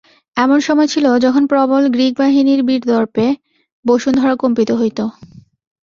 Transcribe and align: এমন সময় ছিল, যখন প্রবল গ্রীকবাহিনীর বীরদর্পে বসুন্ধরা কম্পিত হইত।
এমন 0.37 0.59
সময় 0.59 0.89
ছিল, 0.93 1.05
যখন 1.25 1.43
প্রবল 1.51 1.83
গ্রীকবাহিনীর 1.89 2.61
বীরদর্পে 2.67 3.25
বসুন্ধরা 3.85 4.33
কম্পিত 4.43 4.69
হইত। 4.79 4.99